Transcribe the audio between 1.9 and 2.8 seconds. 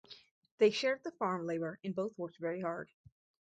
both worked very